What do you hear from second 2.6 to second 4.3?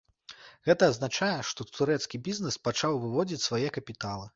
пачаў выводзіць свае капіталы.